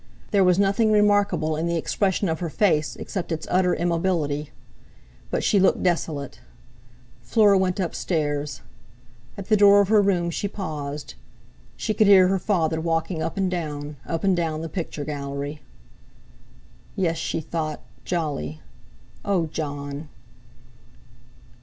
[0.31, 4.49] There was nothing remarkable in the expression of her face except its utter immobility.
[5.29, 6.39] But she looked desolate!
[7.21, 8.61] Fleur went upstairs.
[9.37, 11.13] At the door of her room she paused.
[11.77, 15.61] She could hear her father walking up and down, up and down the picture gallery.
[16.95, 18.59] 'Yes,' she thought, jolly!
[19.23, 20.09] Oh, Jon!'